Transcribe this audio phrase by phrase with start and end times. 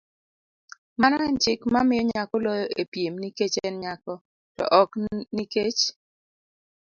[1.01, 4.13] mano en chik mamiyo nyako loyo e piem nikech en nyako,
[4.55, 4.91] to ok
[5.35, 5.81] nikech